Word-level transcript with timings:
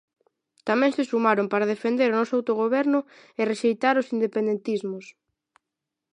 Tamén 0.67 0.91
se 0.97 1.03
sumaron 1.11 1.47
para 1.51 1.71
defender 1.73 2.09
o 2.11 2.17
noso 2.19 2.33
autogoberno 2.37 2.99
e 3.39 3.41
rexeitar 3.51 3.95
os 4.01 4.11
independentismos. 4.15 5.05